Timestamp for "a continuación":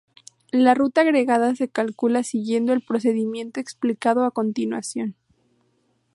4.25-5.15